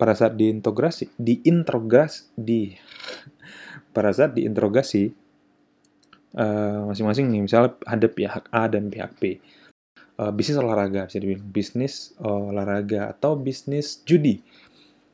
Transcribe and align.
pada 0.00 0.16
saat 0.16 0.32
diintegrasi, 0.32 1.12
diinterogasi, 1.20 2.32
di 2.32 2.72
pada 3.92 4.08
saat 4.16 4.32
diinterogasi 4.32 5.12
uh, 6.40 6.88
masing-masing 6.88 7.28
nih, 7.28 7.44
misalnya 7.44 7.76
ada 7.84 8.08
pihak 8.08 8.48
A 8.48 8.64
dan 8.72 8.88
pihak 8.88 9.20
B. 9.20 9.36
Uh, 10.16 10.32
bisnis 10.32 10.56
olahraga 10.56 11.04
bisa 11.04 11.20
dibilang 11.20 11.44
bisnis 11.52 12.16
olahraga 12.16 13.12
atau 13.12 13.36
bisnis 13.36 14.00
judi. 14.08 14.40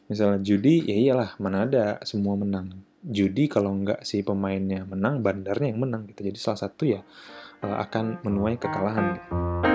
Misalnya 0.07 0.39
judi, 0.39 0.87
ya 0.87 0.95
iyalah 0.95 1.35
mana 1.43 1.67
ada 1.67 1.85
semua 2.07 2.39
menang. 2.39 2.71
Judi 3.03 3.51
kalau 3.51 3.75
nggak 3.75 4.07
si 4.07 4.23
pemainnya 4.23 4.87
menang, 4.87 5.19
bandarnya 5.19 5.75
yang 5.75 5.83
menang 5.83 6.07
gitu. 6.15 6.31
Jadi 6.31 6.39
salah 6.39 6.63
satu 6.63 6.87
ya 6.87 7.03
uh, 7.67 7.77
akan 7.83 8.23
menuai 8.23 8.55
kekalahan 8.55 9.19
gitu. 9.19 9.66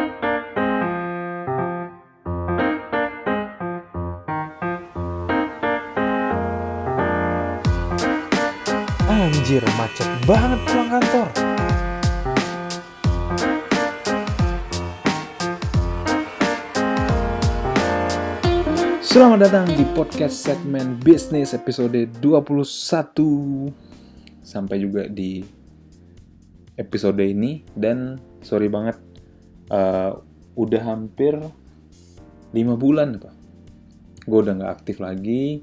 Anjir, 9.51 9.67
macet 9.75 10.07
banget 10.23 10.59
pulang 10.63 10.89
kantor. 10.95 11.27
Selamat 19.03 19.39
datang 19.43 19.67
di 19.75 19.83
podcast 19.91 20.47
segmen 20.47 20.95
bisnis 21.03 21.51
episode 21.51 21.99
21. 22.23 22.63
Sampai 24.39 24.79
juga 24.79 25.11
di 25.11 25.43
episode 26.79 27.19
ini 27.19 27.67
dan 27.75 28.23
sorry 28.39 28.71
banget 28.71 29.03
uh, 29.67 30.15
udah 30.55 30.81
hampir 30.95 31.35
5 32.55 32.55
bulan. 32.79 33.19
Gue 34.23 34.39
udah 34.47 34.63
nggak 34.63 34.73
aktif 34.79 35.03
lagi. 35.03 35.59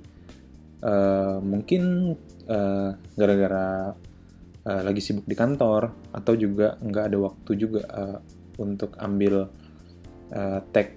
Uh, 0.84 1.41
mungkin 1.41 2.12
gara 2.48 2.96
gara-gara 3.14 3.66
uh, 4.64 4.82
lagi 4.82 5.00
sibuk 5.04 5.28
di 5.28 5.36
kantor 5.36 5.92
atau 6.16 6.32
juga 6.32 6.80
nggak 6.80 7.05
ada 7.12 7.18
waktu 7.20 7.50
juga 7.60 7.84
uh, 7.92 8.18
untuk 8.56 8.96
ambil 8.96 9.52
uh, 10.32 10.60
tag 10.72 10.96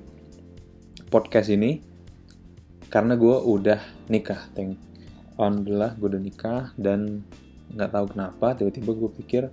podcast 1.11 1.51
ini. 1.51 1.83
Karena 2.91 3.15
gue 3.15 3.35
udah 3.35 3.79
nikah, 4.11 4.51
thank 4.51 4.75
alhamdulillah 5.39 5.97
gue 5.97 6.07
udah 6.11 6.21
nikah 6.21 6.63
dan 6.77 7.25
nggak 7.71 7.89
tahu 7.89 8.05
kenapa 8.13 8.47
tiba-tiba 8.53 8.91
gue 8.93 9.09
pikir 9.23 9.43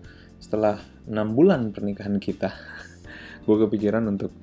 setelah 0.43 0.83
enam 1.09 1.33
bulan 1.33 1.71
pernikahan 1.71 2.19
kita 2.21 2.53
gue 3.47 3.57
kepikiran 3.65 4.05
untuk 4.11 4.35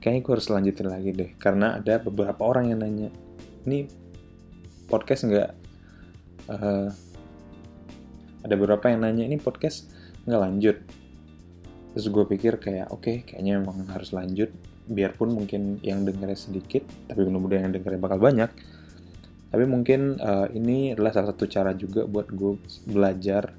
kayaknya 0.00 0.20
gue 0.24 0.32
harus 0.32 0.48
lanjutin 0.48 0.88
lagi 0.88 1.10
deh. 1.12 1.30
Karena 1.36 1.76
ada 1.78 2.00
beberapa 2.00 2.42
orang 2.42 2.72
yang 2.72 2.80
nanya 2.80 3.12
ini 3.68 3.84
podcast 4.88 5.28
nggak 5.28 5.67
uh, 6.48 6.88
ada 8.42 8.54
beberapa 8.56 8.88
yang 8.88 9.04
nanya 9.04 9.24
ini 9.28 9.36
podcast 9.36 9.92
nggak 10.24 10.40
lanjut? 10.40 10.76
Terus 11.94 12.06
gue 12.12 12.24
pikir 12.28 12.60
kayak 12.60 12.92
oke 12.92 13.04
okay, 13.04 13.16
kayaknya 13.24 13.60
emang 13.60 13.84
harus 13.92 14.12
lanjut. 14.12 14.52
Biarpun 14.88 15.36
mungkin 15.36 15.82
yang 15.84 16.08
dengarnya 16.08 16.38
sedikit 16.38 16.84
tapi 17.08 17.28
mudah-mudahan 17.28 17.68
yang 17.68 17.74
dengarnya 17.80 18.00
bakal 18.00 18.18
banyak. 18.20 18.50
Tapi 19.48 19.64
mungkin 19.64 20.20
uh, 20.20 20.48
ini 20.52 20.92
adalah 20.92 21.12
salah 21.12 21.32
satu 21.32 21.48
cara 21.48 21.72
juga 21.72 22.04
buat 22.04 22.28
gue 22.28 22.60
belajar 22.88 23.56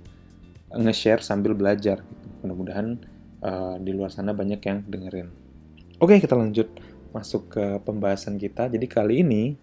nge-share 0.70 1.26
sambil 1.26 1.58
belajar. 1.58 2.06
Mudah-mudahan 2.46 2.88
uh, 3.42 3.76
di 3.82 3.92
luar 3.94 4.14
sana 4.14 4.34
banyak 4.34 4.62
yang 4.62 4.86
dengerin. 4.86 5.28
Oke 6.00 6.22
kita 6.22 6.38
lanjut 6.38 6.70
masuk 7.10 7.58
ke 7.58 7.66
pembahasan 7.84 8.38
kita. 8.38 8.70
Jadi 8.70 8.86
kali 8.86 9.26
ini 9.26 9.58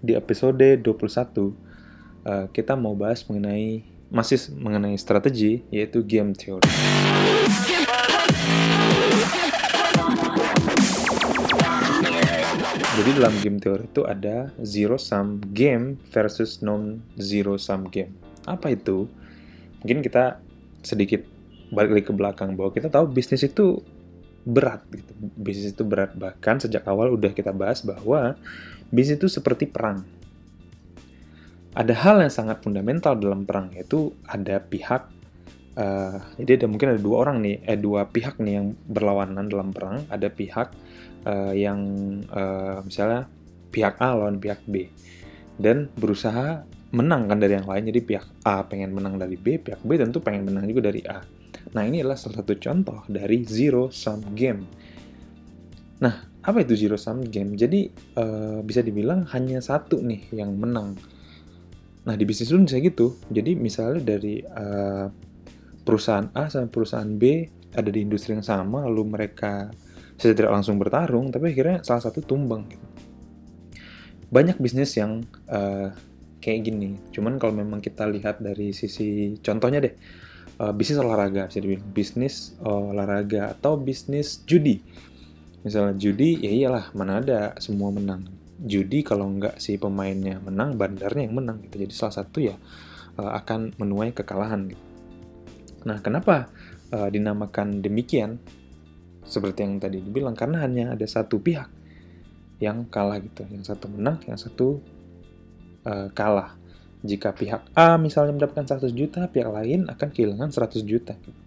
di 0.00 0.12
episode 0.12 0.60
21 0.84 1.66
uh, 2.26 2.46
kita 2.50 2.74
mau 2.74 2.98
bahas 2.98 3.22
mengenai 3.30 3.86
masih 4.10 4.38
mengenai 4.58 4.98
strategi 4.98 5.62
yaitu 5.70 6.02
game 6.02 6.34
theory 6.34 6.66
Jadi 12.96 13.10
dalam 13.12 13.34
game 13.44 13.60
teori 13.60 13.84
itu 13.84 14.08
ada 14.08 14.48
zero 14.64 14.96
sum 14.96 15.36
game 15.52 16.00
versus 16.08 16.64
non 16.64 17.04
zero 17.20 17.60
sum 17.60 17.92
game. 17.92 18.16
Apa 18.48 18.72
itu? 18.72 19.04
Mungkin 19.84 20.00
kita 20.00 20.40
sedikit 20.80 21.20
balik 21.68 21.92
lagi 21.92 22.04
ke 22.08 22.14
belakang 22.16 22.56
bahwa 22.56 22.72
kita 22.72 22.88
tahu 22.88 23.12
bisnis 23.12 23.44
itu 23.44 23.84
berat 24.48 24.80
gitu. 24.88 25.12
Bisnis 25.36 25.76
itu 25.76 25.84
berat 25.84 26.16
bahkan 26.16 26.56
sejak 26.56 26.88
awal 26.88 27.12
udah 27.12 27.36
kita 27.36 27.52
bahas 27.52 27.84
bahwa 27.84 28.32
bisnis 28.88 29.20
itu 29.20 29.28
seperti 29.28 29.68
perang. 29.68 30.00
Ada 31.76 31.92
hal 31.92 32.24
yang 32.24 32.32
sangat 32.32 32.64
fundamental 32.64 33.20
dalam 33.20 33.44
perang 33.44 33.68
yaitu 33.76 34.16
ada 34.24 34.56
pihak 34.64 35.12
uh, 35.76 36.18
jadi 36.40 36.64
ada 36.64 36.66
mungkin 36.66 36.96
ada 36.96 37.00
dua 37.00 37.28
orang 37.28 37.44
nih, 37.44 37.62
eh 37.68 37.78
dua 37.78 38.08
pihak 38.08 38.40
nih 38.40 38.54
yang 38.58 38.66
berlawanan 38.88 39.46
dalam 39.46 39.70
perang. 39.70 40.08
Ada 40.08 40.32
pihak 40.32 40.68
uh, 41.28 41.52
yang 41.52 41.80
uh, 42.32 42.80
misalnya 42.82 43.28
pihak 43.70 44.00
A 44.00 44.16
lawan 44.16 44.40
pihak 44.40 44.64
B. 44.66 44.88
Dan 45.56 45.88
berusaha 45.96 46.64
menang 46.92 47.28
kan 47.28 47.38
dari 47.40 47.56
yang 47.56 47.68
lain. 47.68 47.84
Jadi 47.92 48.00
pihak 48.02 48.26
A 48.44 48.64
pengen 48.64 48.96
menang 48.96 49.20
dari 49.20 49.36
B 49.36 49.60
pihak 49.60 49.84
B 49.84 50.00
tentu 50.00 50.24
pengen 50.24 50.48
menang 50.48 50.64
juga 50.66 50.88
dari 50.88 51.04
A. 51.04 51.20
Nah 51.76 51.82
ini 51.84 52.00
adalah 52.00 52.16
salah 52.16 52.40
satu 52.40 52.56
contoh 52.56 53.04
dari 53.08 53.44
zero 53.44 53.92
sum 53.92 54.32
game. 54.32 54.64
Nah 56.00 56.14
apa 56.46 56.58
itu 56.62 56.72
zero 56.78 56.96
sum 56.96 57.26
game? 57.28 57.56
Jadi 57.56 57.88
uh, 58.16 58.60
bisa 58.64 58.80
dibilang 58.80 59.28
hanya 59.32 59.60
satu 59.60 60.00
nih 60.00 60.32
yang 60.32 60.56
menang 60.56 60.96
nah 62.06 62.14
di 62.14 62.22
bisnis 62.22 62.54
pun 62.54 62.64
bisa 62.64 62.78
gitu 62.78 63.18
jadi 63.28 63.58
misalnya 63.58 64.00
dari 64.16 64.38
uh, 64.46 65.10
perusahaan 65.82 66.30
A 66.32 66.46
sama 66.46 66.70
perusahaan 66.70 67.10
B 67.10 67.50
ada 67.74 67.90
di 67.90 68.00
industri 68.00 68.32
yang 68.32 68.46
sama 68.46 68.86
lalu 68.86 69.04
mereka 69.04 69.68
saya 70.16 70.32
tidak 70.32 70.52
langsung 70.52 70.80
bertarung, 70.80 71.28
tapi 71.28 71.52
akhirnya 71.52 71.84
salah 71.84 72.08
satu 72.08 72.24
tumbang. 72.24 72.64
Gitu. 72.72 72.86
Banyak 74.32 74.56
bisnis 74.58 74.96
yang 74.96 75.22
uh, 75.52 75.92
kayak 76.40 76.72
gini. 76.72 76.96
Cuman 77.12 77.36
kalau 77.36 77.52
memang 77.52 77.84
kita 77.84 78.08
lihat 78.08 78.40
dari 78.40 78.72
sisi 78.72 79.36
contohnya 79.44 79.84
deh, 79.84 79.94
uh, 80.58 80.72
bisnis 80.72 80.98
olahraga 80.98 81.52
bisa 81.52 81.60
dibilang 81.60 81.86
bisnis 81.92 82.56
olahraga 82.64 83.52
atau 83.52 83.76
bisnis 83.76 84.40
judi. 84.48 84.80
Misalnya 85.62 85.94
judi, 86.00 86.40
ya 86.40 86.50
iyalah 86.50 86.84
mana 86.96 87.20
ada 87.20 87.40
semua 87.60 87.92
menang. 87.92 88.24
Judi 88.56 89.04
kalau 89.04 89.28
nggak 89.28 89.60
si 89.60 89.76
pemainnya 89.76 90.40
menang, 90.40 90.80
bandarnya 90.80 91.28
yang 91.28 91.36
menang 91.36 91.60
gitu. 91.68 91.84
Jadi 91.84 91.92
salah 91.92 92.14
satu 92.24 92.40
ya 92.40 92.56
uh, 93.20 93.32
akan 93.36 93.76
menuai 93.76 94.16
kekalahan. 94.16 94.72
Gitu. 94.72 94.84
Nah, 95.84 96.00
kenapa 96.00 96.48
uh, 96.90 97.08
dinamakan 97.12 97.84
demikian? 97.84 98.40
seperti 99.26 99.66
yang 99.66 99.82
tadi 99.82 99.98
dibilang 99.98 100.38
karena 100.38 100.62
hanya 100.62 100.94
ada 100.94 101.04
satu 101.04 101.42
pihak 101.42 101.66
yang 102.62 102.88
kalah 102.88 103.20
gitu 103.20 103.44
yang 103.50 103.66
satu 103.66 103.90
menang 103.90 104.22
yang 104.24 104.38
satu 104.38 104.80
uh, 105.84 106.08
kalah 106.14 106.56
jika 107.04 107.34
pihak 107.34 107.60
A 107.76 108.00
misalnya 108.00 108.32
mendapatkan 108.32 108.64
100 108.64 108.96
juta 108.96 109.28
pihak 109.28 109.50
lain 109.50 109.90
akan 109.90 110.08
kehilangan 110.14 110.48
100 110.48 110.86
juta 110.86 111.12
gitu. 111.20 111.40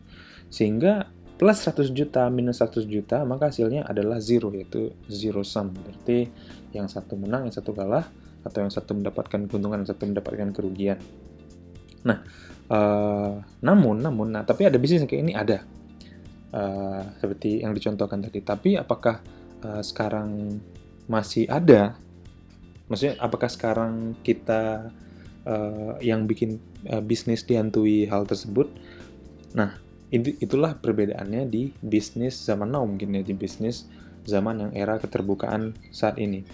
sehingga 0.51 1.09
plus 1.39 1.57
100 1.63 1.95
juta 1.95 2.27
minus 2.27 2.59
100 2.59 2.83
juta 2.85 3.23
maka 3.23 3.47
hasilnya 3.47 3.87
adalah 3.87 4.19
zero 4.19 4.51
yaitu 4.51 4.91
zero 5.07 5.41
sum 5.41 5.71
berarti 5.71 6.27
yang 6.75 6.91
satu 6.91 7.15
menang 7.15 7.47
yang 7.47 7.55
satu 7.55 7.71
kalah 7.71 8.05
atau 8.43 8.59
yang 8.59 8.71
satu 8.71 8.91
mendapatkan 8.91 9.47
keuntungan 9.47 9.81
yang 9.81 9.89
satu 9.89 10.03
mendapatkan 10.03 10.51
kerugian 10.51 10.99
nah 12.03 12.21
uh, 12.67 13.39
namun 13.63 14.03
namun 14.03 14.35
nah 14.35 14.43
tapi 14.43 14.67
ada 14.67 14.75
bisnis 14.75 14.99
yang 14.99 15.09
kayak 15.09 15.23
ini 15.23 15.33
ada 15.33 15.63
uh, 16.53 17.01
seperti 17.17 17.61
yang 17.61 17.73
dicontohkan 17.73 18.21
tadi. 18.21 18.39
Tapi 18.41 18.75
apakah 18.77 19.21
uh, 19.65 19.81
sekarang 19.81 20.59
masih 21.09 21.49
ada? 21.49 21.97
Maksudnya 22.89 23.21
apakah 23.21 23.49
sekarang 23.49 24.17
kita 24.25 24.89
uh, 25.45 25.93
yang 26.01 26.25
bikin 26.25 26.57
uh, 26.89 27.01
bisnis 27.01 27.45
dihantui 27.45 28.09
hal 28.09 28.25
tersebut? 28.25 28.69
Nah, 29.53 29.77
itulah 30.09 30.77
perbedaannya 30.77 31.45
di 31.45 31.69
bisnis 31.81 32.41
zaman 32.41 32.73
now 32.73 32.81
mungkin 32.81 33.13
ya 33.13 33.21
di 33.21 33.37
bisnis 33.37 33.85
zaman 34.25 34.69
yang 34.69 34.71
era 34.73 34.97
keterbukaan 34.97 35.77
saat 35.93 36.17
ini. 36.17 36.45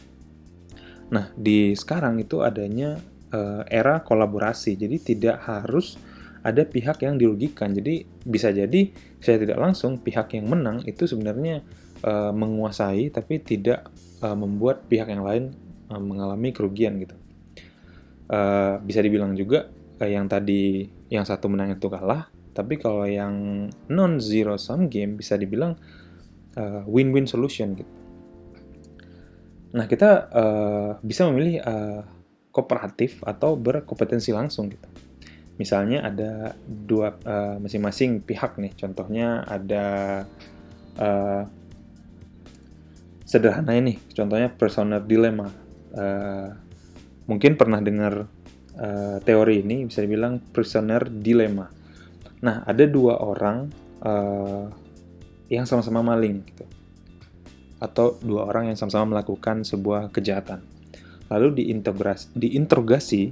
Nah, 1.12 1.32
di 1.38 1.76
sekarang 1.78 2.18
itu 2.18 2.42
adanya 2.42 2.98
uh, 3.32 3.64
era 3.68 4.02
kolaborasi. 4.02 4.76
Jadi 4.80 4.98
tidak 5.16 5.44
harus 5.46 6.00
ada 6.46 6.62
pihak 6.62 7.02
yang 7.02 7.18
dirugikan. 7.18 7.74
Jadi 7.74 8.06
bisa 8.26 8.54
jadi 8.54 8.94
saya 9.22 9.42
tidak 9.42 9.58
langsung 9.58 9.98
pihak 10.02 10.38
yang 10.38 10.46
menang 10.50 10.86
itu 10.86 11.10
sebenarnya 11.10 11.66
uh, 12.06 12.32
menguasai 12.34 13.10
tapi 13.10 13.42
tidak 13.42 13.90
uh, 14.22 14.38
membuat 14.38 14.86
pihak 14.86 15.10
yang 15.10 15.26
lain 15.26 15.54
uh, 15.90 16.02
mengalami 16.02 16.54
kerugian 16.54 17.02
gitu. 17.02 17.18
Uh, 18.26 18.82
bisa 18.82 19.06
dibilang 19.06 19.38
juga 19.38 19.70
uh, 20.02 20.10
yang 20.10 20.26
tadi 20.26 20.90
yang 21.14 21.26
satu 21.26 21.46
menang 21.46 21.78
itu 21.78 21.86
kalah, 21.86 22.30
tapi 22.56 22.80
kalau 22.80 23.04
yang 23.04 23.68
non 23.92 24.24
zero 24.24 24.56
sum 24.56 24.88
game 24.88 25.20
bisa 25.20 25.36
dibilang 25.36 25.76
win-win 26.88 27.28
uh, 27.28 27.30
solution 27.30 27.76
gitu. 27.76 27.94
Nah, 29.76 29.92
kita 29.92 30.32
uh, 30.32 30.92
bisa 31.04 31.28
memilih 31.28 31.60
uh, 31.60 32.02
kooperatif 32.56 33.20
atau 33.28 33.60
berkompetensi 33.60 34.32
langsung 34.32 34.72
gitu. 34.72 34.88
Misalnya 35.60 36.08
ada 36.08 36.56
dua 36.64 37.20
uh, 37.28 37.60
masing-masing 37.60 38.24
pihak 38.24 38.56
nih. 38.56 38.72
Contohnya 38.80 39.44
ada 39.44 39.86
uh, 40.96 41.44
sederhana 43.28 43.76
ini. 43.76 44.00
Contohnya 44.16 44.48
personal 44.48 45.04
dilemma. 45.04 45.52
Uh, 45.92 46.56
mungkin 47.28 47.60
pernah 47.60 47.84
dengar 47.84 48.32
uh, 48.80 49.18
teori 49.28 49.60
ini 49.60 49.84
bisa 49.92 50.00
dibilang 50.00 50.40
prisoner 50.40 51.12
dilemma. 51.12 51.75
Nah, 52.44 52.66
ada 52.68 52.84
dua 52.90 53.22
orang 53.22 53.72
uh, 54.04 54.68
yang 55.48 55.64
sama-sama 55.64 56.02
maling 56.04 56.44
gitu. 56.52 56.66
Atau 57.80 58.18
dua 58.20 58.50
orang 58.50 58.72
yang 58.72 58.78
sama-sama 58.80 59.16
melakukan 59.16 59.64
sebuah 59.64 60.12
kejahatan. 60.12 60.64
Lalu 61.32 61.68
diinterogasi 62.36 63.24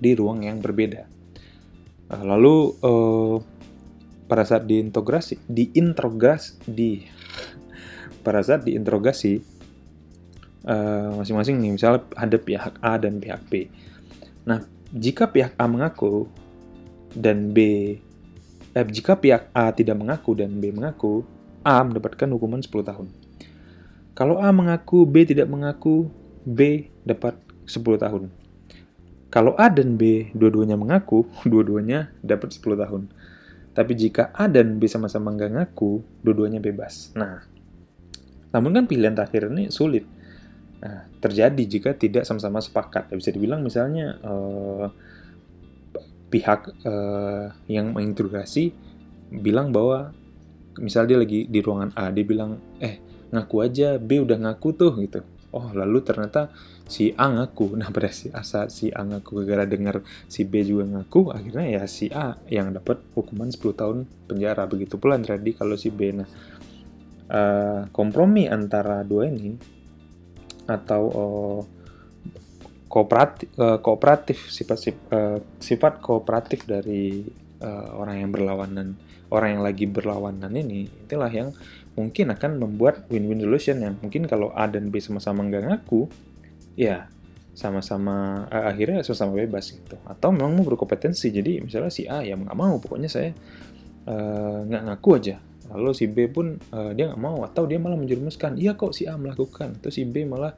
di 0.00 0.10
ruang 0.16 0.46
yang 0.46 0.62
berbeda. 0.64 1.04
Uh, 2.08 2.24
lalu 2.24 2.56
uh, 2.80 3.36
pada 4.30 4.46
saat 4.46 4.64
diintegrasi, 4.64 5.42
diinterogasi 5.50 6.62
di 6.70 7.02
pada 8.24 8.40
saat 8.40 8.62
diinterogasi 8.64 9.60
masing-masing 11.16 11.56
uh, 11.56 11.60
nih, 11.64 11.72
misalnya 11.72 12.04
ada 12.20 12.36
pihak 12.36 12.74
A 12.84 13.00
dan 13.00 13.16
pihak 13.16 13.40
B. 13.48 13.72
Nah, 14.44 14.60
jika 14.92 15.32
pihak 15.32 15.56
A 15.56 15.64
mengaku 15.64 16.28
dan 17.14 17.50
B 17.50 17.58
eh, 18.74 18.86
jika 18.86 19.18
pihak 19.18 19.50
A 19.50 19.74
tidak 19.74 19.98
mengaku 19.98 20.38
dan 20.38 20.62
B 20.62 20.70
mengaku, 20.70 21.26
A 21.66 21.82
mendapatkan 21.82 22.28
hukuman 22.30 22.62
10 22.62 22.70
tahun. 22.86 23.06
Kalau 24.14 24.36
A 24.38 24.52
mengaku, 24.52 25.08
B 25.08 25.24
tidak 25.24 25.48
mengaku, 25.48 26.08
B 26.44 26.90
dapat 27.04 27.38
10 27.64 27.80
tahun. 28.00 28.22
Kalau 29.30 29.54
A 29.54 29.70
dan 29.70 29.94
B 29.94 30.34
dua-duanya 30.34 30.74
mengaku, 30.74 31.26
dua-duanya 31.50 32.10
dapat 32.20 32.50
10 32.54 32.82
tahun. 32.82 33.02
Tapi 33.70 33.92
jika 33.94 34.34
A 34.34 34.50
dan 34.50 34.82
B 34.82 34.90
sama-sama 34.90 35.30
nggak 35.30 35.54
ngaku, 35.54 36.02
dua-duanya 36.26 36.58
bebas. 36.58 37.14
Nah, 37.14 37.46
namun 38.50 38.74
kan 38.74 38.84
pilihan 38.90 39.14
terakhir 39.14 39.46
ini 39.46 39.70
sulit. 39.70 40.02
Nah, 40.82 41.06
terjadi 41.22 41.62
jika 41.62 41.94
tidak 41.94 42.26
sama-sama 42.26 42.58
sepakat. 42.58 43.14
Bisa 43.14 43.30
dibilang 43.30 43.62
misalnya 43.62 44.18
uh, 44.26 44.90
pihak 46.30 46.72
uh, 46.86 47.50
yang 47.66 47.90
menginterogasi 47.92 48.70
bilang 49.30 49.74
bahwa 49.74 50.14
misal 50.78 51.04
dia 51.04 51.18
lagi 51.18 51.50
di 51.50 51.58
ruangan 51.58 51.90
A, 51.98 52.14
dia 52.14 52.22
bilang, 52.22 52.62
eh 52.78 53.02
ngaku 53.30 53.56
aja, 53.62 53.98
B 53.98 54.22
udah 54.22 54.38
ngaku 54.38 54.68
tuh 54.74 54.94
gitu. 55.02 55.20
Oh 55.50 55.74
lalu 55.74 56.02
ternyata 56.06 56.54
si 56.86 57.10
A 57.18 57.26
ngaku. 57.26 57.74
Nah 57.78 57.90
pada 57.90 58.10
si 58.14 58.30
A 58.30 58.42
si 58.46 58.90
A 58.94 59.02
ngaku 59.02 59.42
gara-gara 59.42 59.66
dengar 59.66 59.96
si 60.30 60.46
B 60.46 60.62
juga 60.62 60.86
ngaku 60.86 61.34
akhirnya 61.34 61.66
ya 61.66 61.82
si 61.90 62.06
A 62.10 62.38
yang 62.46 62.70
dapat 62.70 63.02
hukuman 63.18 63.50
10 63.50 63.58
tahun 63.74 63.98
penjara. 64.30 64.66
Begitu 64.70 64.98
pula 64.98 65.18
terjadi 65.18 65.58
kalau 65.58 65.74
si 65.74 65.90
B. 65.90 66.14
Nah 66.14 66.28
uh, 67.30 67.86
kompromi 67.90 68.46
antara 68.46 69.02
dua 69.02 69.26
ini 69.30 69.58
atau 70.70 71.02
uh, 71.10 71.60
kooperatif 72.90 73.46
uh, 73.54 73.78
kooperatif 73.78 74.50
sifat 74.50 74.78
uh, 75.14 75.38
sifat 75.62 76.02
kooperatif 76.02 76.66
dari 76.66 77.22
uh, 77.62 77.94
orang 77.94 78.26
yang 78.26 78.30
berlawanan 78.34 78.98
orang 79.30 79.54
yang 79.54 79.62
lagi 79.62 79.86
berlawanan 79.86 80.50
ini 80.50 80.90
itulah 81.06 81.30
yang 81.30 81.54
mungkin 81.94 82.30
akan 82.34 82.58
membuat 82.58 83.06
win-win 83.10 83.42
solution 83.42 83.82
yang 83.82 83.94
mungkin 83.98 84.26
kalau 84.26 84.54
A 84.54 84.70
dan 84.70 84.90
B 84.90 85.02
sama-sama 85.02 85.42
nggak 85.46 85.68
ngaku, 85.68 86.06
ya 86.78 87.10
sama-sama 87.54 88.46
uh, 88.48 88.70
akhirnya 88.70 89.02
sama-sama 89.02 89.42
bebas 89.42 89.74
gitu. 89.74 89.98
Atau 90.06 90.30
memang 90.30 90.54
mau 90.54 90.64
berkompetensi, 90.66 91.34
jadi 91.34 91.60
misalnya 91.60 91.92
si 91.92 92.06
A 92.06 92.22
ya 92.22 92.38
nggak 92.38 92.56
mau, 92.56 92.78
pokoknya 92.78 93.10
saya 93.10 93.30
uh, 94.06 94.66
nggak 94.66 94.82
ngaku 94.86 95.10
aja. 95.18 95.36
Lalu 95.70 95.90
si 95.94 96.10
B 96.10 96.26
pun 96.26 96.58
uh, 96.74 96.90
dia 96.94 97.10
nggak 97.10 97.22
mau, 97.22 97.42
atau 97.46 97.66
dia 97.66 97.78
malah 97.78 97.98
menjerumuskan, 97.98 98.58
iya 98.58 98.74
kok 98.74 98.94
si 98.94 99.06
A 99.06 99.14
melakukan, 99.14 99.78
atau 99.78 99.90
si 99.90 100.06
B 100.06 100.26
malah 100.26 100.54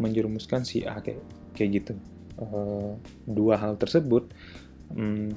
menjerumuskan 0.00 0.66
si 0.66 0.82
A 0.86 0.98
kayak 1.00 1.22
kayak 1.54 1.70
gitu. 1.82 1.92
Uh, 2.34 2.98
dua 3.30 3.54
hal 3.54 3.78
tersebut 3.78 4.26
um, 4.90 5.30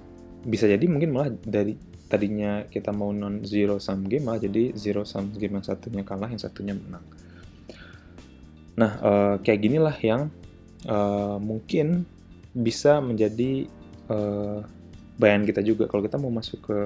bisa 0.48 0.66
jadi 0.66 0.82
mungkin 0.90 1.14
malah 1.14 1.30
dari 1.46 1.78
tadinya 2.08 2.64
kita 2.72 2.96
mau 2.96 3.12
non 3.12 3.44
zero 3.44 3.78
sum 3.84 4.08
game 4.08 4.26
malah 4.26 4.42
jadi 4.42 4.72
zero 4.80 5.04
sum 5.04 5.36
game 5.36 5.60
yang 5.60 5.66
satunya 5.66 6.04
kalah 6.08 6.32
yang 6.32 6.40
satunya 6.40 6.74
menang 6.74 7.04
nah 8.78 8.92
uh, 9.04 9.36
kayak 9.44 9.60
ginilah 9.60 9.98
yang 10.00 10.32
uh, 10.88 11.36
mungkin 11.38 12.08
bisa 12.56 13.04
menjadi 13.04 13.68
uh, 14.08 14.64
bayan 15.20 15.44
kita 15.44 15.60
juga 15.66 15.90
kalau 15.92 16.06
kita 16.06 16.16
mau 16.16 16.32
masuk 16.32 16.64
ke 16.64 16.80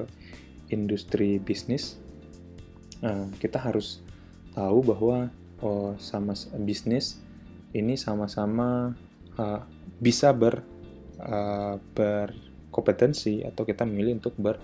industri 0.74 1.38
bisnis 1.38 2.00
uh, 3.04 3.28
kita 3.38 3.60
harus 3.62 4.02
tahu 4.52 4.84
bahwa 4.84 5.32
oh, 5.64 5.94
sama 5.96 6.36
bisnis 6.60 7.20
ini 7.72 7.96
sama-sama 7.96 8.92
uh, 9.36 9.60
bisa 9.98 10.32
ber 10.36 10.60
uh, 11.20 11.76
berkompetensi 11.96 13.44
atau 13.44 13.64
kita 13.64 13.88
memilih 13.88 14.20
untuk 14.20 14.36
ber 14.36 14.56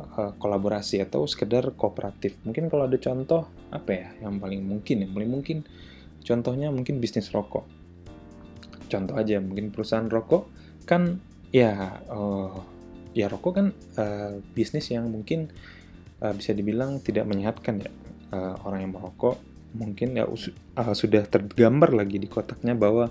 uh, 0.00 0.32
kolaborasi 0.36 1.00
atau 1.00 1.24
sekedar 1.24 1.72
kooperatif. 1.76 2.36
Mungkin 2.44 2.68
kalau 2.68 2.88
ada 2.88 2.96
contoh 3.00 3.48
apa 3.72 3.90
ya 3.90 4.08
yang 4.24 4.40
paling 4.40 4.62
mungkin 4.64 5.06
yang 5.06 5.12
paling 5.12 5.30
mungkin 5.30 5.58
contohnya 6.24 6.68
mungkin 6.68 7.00
bisnis 7.00 7.32
rokok. 7.32 7.64
Contoh 8.90 9.14
aja 9.16 9.38
mungkin 9.38 9.70
perusahaan 9.70 10.08
rokok 10.10 10.50
kan 10.84 11.22
ya 11.54 12.02
uh, 12.10 12.58
ya 13.14 13.26
rokok 13.30 13.52
kan 13.54 13.66
uh, 13.98 14.38
bisnis 14.54 14.90
yang 14.90 15.10
mungkin 15.10 15.50
uh, 16.22 16.34
bisa 16.34 16.54
dibilang 16.54 16.98
tidak 17.02 17.26
menyehatkan 17.26 17.82
ya 17.82 17.90
uh, 18.34 18.54
orang 18.66 18.86
yang 18.86 18.92
merokok 18.94 19.38
mungkin 19.74 20.18
ya 20.18 20.26
uh, 20.26 20.94
sudah 20.94 21.26
tergambar 21.30 21.94
lagi 21.94 22.18
di 22.18 22.26
kotaknya 22.26 22.74
bahwa 22.74 23.10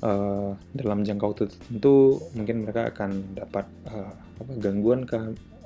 uh, 0.00 0.52
dalam 0.72 1.04
jangka 1.04 1.24
waktu 1.24 1.44
tertentu 1.52 2.20
mungkin 2.32 2.64
mereka 2.64 2.88
akan 2.92 3.36
dapat 3.36 3.66
uh, 3.88 4.12
apa 4.40 4.52
gangguan 4.56 5.04
ke 5.04 5.18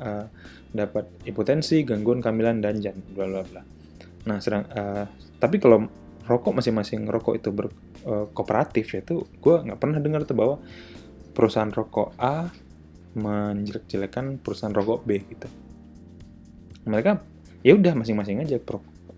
uh, 0.02 0.26
dapat 0.74 1.06
hipotensi, 1.22 1.86
gangguan 1.86 2.18
kehamilan 2.18 2.58
dan 2.58 2.82
jan, 2.82 2.98
bla 3.14 3.30
bla 3.30 3.42
bla. 3.46 3.62
Nah, 4.26 4.42
sedang 4.42 4.66
uh, 4.74 5.06
tapi 5.38 5.62
kalau 5.62 5.86
rokok 6.26 6.56
masing-masing 6.58 7.06
rokok 7.06 7.38
itu 7.38 7.54
berkooperatif 7.54 8.86
uh, 8.90 9.00
itu 9.04 9.14
gue 9.38 9.56
nggak 9.70 9.78
pernah 9.78 9.98
dengar 10.02 10.26
tuh 10.26 10.34
bahwa 10.34 10.56
perusahaan 11.36 11.70
rokok 11.70 12.16
A 12.18 12.50
menjelek-jelekan 13.14 14.42
perusahaan 14.42 14.74
rokok 14.74 15.06
B 15.06 15.22
gitu. 15.22 15.46
Mereka 16.90 17.22
ya 17.62 17.78
udah 17.78 17.94
masing-masing 17.94 18.42
aja 18.42 18.58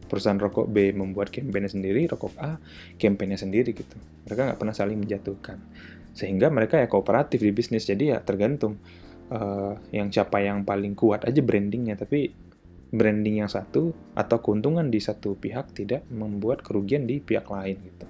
perusahaan 0.06 0.38
rokok 0.38 0.70
B 0.70 0.94
membuat 0.94 1.34
kampanye 1.34 1.70
sendiri, 1.70 2.06
rokok 2.06 2.34
A 2.38 2.56
kampanye 2.96 3.36
sendiri 3.36 3.74
gitu. 3.74 3.98
Mereka 4.26 4.40
nggak 4.50 4.58
pernah 4.58 4.74
saling 4.74 4.98
menjatuhkan. 4.98 5.58
Sehingga 6.16 6.48
mereka 6.48 6.80
ya 6.80 6.88
kooperatif 6.88 7.44
di 7.44 7.52
bisnis, 7.52 7.84
jadi 7.84 8.16
ya 8.16 8.18
tergantung 8.24 8.80
uh, 9.30 9.74
yang 9.90 10.10
siapa 10.10 10.42
yang 10.42 10.62
paling 10.62 10.94
kuat 10.94 11.26
aja 11.26 11.40
brandingnya 11.42 11.98
tapi 11.98 12.30
branding 12.90 13.42
yang 13.42 13.50
satu 13.50 13.90
atau 14.14 14.38
keuntungan 14.38 14.86
di 14.86 15.02
satu 15.02 15.34
pihak 15.34 15.74
tidak 15.74 16.06
membuat 16.08 16.62
kerugian 16.62 17.04
di 17.04 17.18
pihak 17.18 17.46
lain 17.50 17.76
gitu 17.82 18.06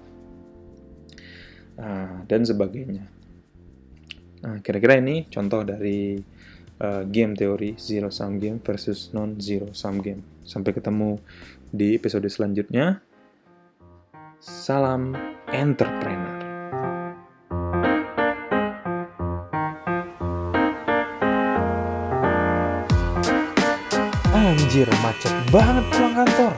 uh, 1.80 2.22
dan 2.28 2.44
sebagainya 2.44 3.04
nah 4.44 4.60
kira-kira 4.60 5.00
ini 5.00 5.26
contoh 5.32 5.64
dari 5.64 6.20
uh, 6.80 7.04
game 7.09 7.37
teori 7.37 7.76
zero 7.76 8.12
sum 8.12 8.40
game 8.40 8.61
versus 8.61 9.12
non 9.12 9.40
zero 9.40 9.71
sum 9.73 10.00
game. 10.00 10.23
Sampai 10.47 10.73
ketemu 10.76 11.21
di 11.73 11.97
episode 11.97 12.26
selanjutnya. 12.28 13.02
Salam 14.38 15.16
entrepreneur. 15.50 16.38
Anjir, 24.37 24.87
macet 25.02 25.35
banget 25.50 25.85
pulang 25.90 26.14
kantor. 26.14 26.52